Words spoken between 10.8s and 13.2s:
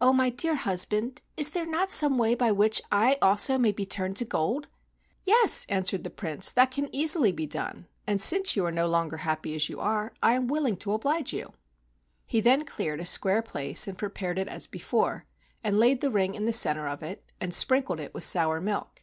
oblige you." 42 AN EAST INDIAN STORY He then cleared a